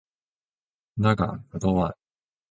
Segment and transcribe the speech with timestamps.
[0.99, 1.95] だが断る。